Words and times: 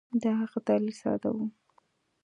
د 0.21 0.23
هغه 0.39 0.59
دلیل 0.67 0.93
ساده 1.01 1.29
وو. 1.35 1.45